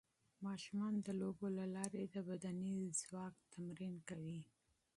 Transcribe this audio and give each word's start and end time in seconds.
ماشومان 0.45 0.93
د 1.05 1.07
لوبو 1.21 1.45
له 1.59 1.65
لارې 1.75 2.03
د 2.05 2.15
بدني 2.29 2.75
ځواک 3.01 3.33
تمرین 3.53 3.95
کوي. 4.09 4.39